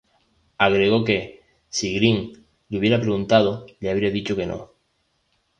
[0.57, 4.71] Agregó que, si Green le hubiera preguntado, le habría dicho que no.